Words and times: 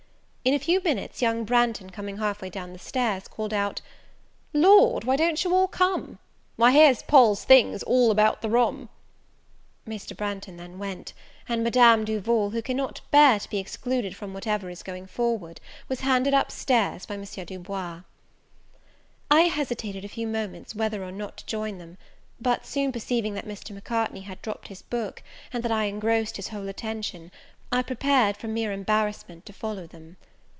In 0.43 0.55
a 0.55 0.59
few 0.59 0.81
minutes 0.81 1.21
young 1.21 1.45
Branghton, 1.45 1.91
coming 1.91 2.17
half 2.17 2.41
way 2.41 2.49
down 2.49 2.75
stairs, 2.79 3.27
called 3.27 3.53
out, 3.53 3.79
"Lord, 4.55 5.03
why 5.03 5.15
don't 5.15 5.43
you 5.43 5.53
all 5.53 5.67
come? 5.67 6.17
why, 6.55 6.71
here's 6.71 7.03
Poll's 7.03 7.43
things 7.45 7.83
all 7.83 8.09
about 8.09 8.41
the 8.41 8.49
room!" 8.49 8.89
Mr. 9.87 10.17
Branghton 10.17 10.57
then 10.57 10.79
went; 10.79 11.13
and 11.47 11.63
Madame 11.63 12.03
Duval, 12.05 12.49
who 12.49 12.61
cannot 12.63 13.01
bear 13.11 13.37
to 13.37 13.47
be 13.51 13.59
excluded 13.59 14.15
from 14.15 14.33
whatever 14.33 14.71
is 14.71 14.81
going 14.81 15.05
forward, 15.05 15.61
was 15.87 15.99
handed 15.99 16.33
up 16.33 16.49
stairs 16.51 17.05
by 17.05 17.13
M. 17.13 17.23
Du 17.23 17.59
Bois. 17.59 18.01
I 19.29 19.41
hesitated 19.41 20.03
a 20.03 20.07
few 20.09 20.25
moments 20.25 20.73
whether 20.73 21.03
or 21.03 21.11
not 21.11 21.37
to 21.37 21.45
join 21.45 21.77
them; 21.77 21.99
but, 22.41 22.65
soon 22.65 22.91
perceiving 22.91 23.35
that 23.35 23.45
Mr. 23.47 23.75
Macartney 23.75 24.21
had 24.21 24.41
dropped 24.41 24.69
his 24.69 24.81
book, 24.81 25.21
and 25.53 25.61
that 25.61 25.71
I 25.71 25.83
engrossed 25.83 26.37
his 26.37 26.47
whole 26.47 26.67
attention, 26.67 27.31
I 27.71 27.83
prepared, 27.83 28.37
from 28.37 28.55
mere 28.55 28.71
embarrassment, 28.71 29.45
to 29.45 29.53
follow 29.53 29.85
them. 29.85 30.17